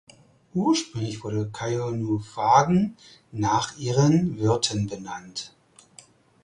[0.55, 2.97] Ursprünglich wurden Cyanophagen
[3.31, 5.53] nach ihren Wirten benannt.